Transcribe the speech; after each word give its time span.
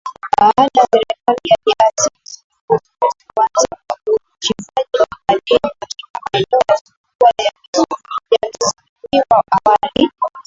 baada 0.37 0.81
serikali 0.91 1.41
ya 1.51 1.57
drc 1.65 2.01
kuruhusu 2.67 3.25
kuanza 3.33 3.75
kwa 3.87 3.95
uchimbaji 4.13 5.07
madini 5.27 5.69
katika 5.79 6.19
maeneo 6.31 6.61
yaliokuwa 7.21 8.19
yamezuiwa 8.31 9.37
awali 9.57 10.03